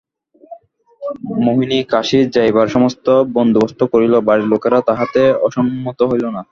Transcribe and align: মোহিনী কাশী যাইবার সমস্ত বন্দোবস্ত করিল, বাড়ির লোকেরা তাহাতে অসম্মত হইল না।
মোহিনী 1.45 1.79
কাশী 1.93 2.19
যাইবার 2.35 2.67
সমস্ত 2.75 3.05
বন্দোবস্ত 3.37 3.79
করিল, 3.93 4.13
বাড়ির 4.27 4.47
লোকেরা 4.53 4.79
তাহাতে 4.89 5.21
অসম্মত 5.47 5.99
হইল 6.11 6.25
না। 6.27 6.39